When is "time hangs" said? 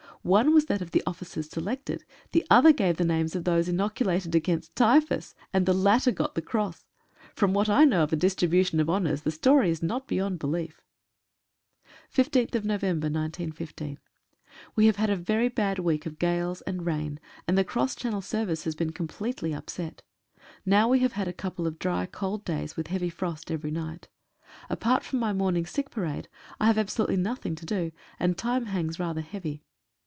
28.37-28.99